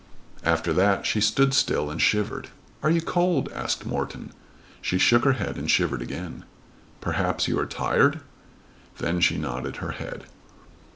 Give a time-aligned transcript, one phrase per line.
[0.43, 2.49] After that she stood still and shivered.
[2.81, 4.31] "Are you cold?" asked Morton.
[4.81, 6.43] She shook her head and shivered again.
[7.01, 8.21] "Perhaps you are tired?"
[8.97, 10.23] Then she nodded her head.